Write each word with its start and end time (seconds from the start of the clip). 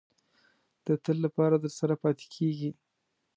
د 0.85 0.87
تل 1.03 1.17
لپاره 1.25 1.55
درسره 1.65 1.93
پاتې 2.03 2.25
کېږي. 2.35 2.71